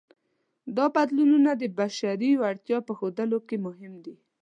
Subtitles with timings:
[0.75, 4.15] دا بدلونونه د بشري وړتیا په ښودلو کې مهم دي.